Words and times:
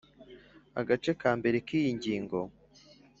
agace 0.79 1.11
ka 1.21 1.31
mbere 1.39 1.57
k 1.65 1.69
iyi 1.77 1.89
ngingo 1.97 2.39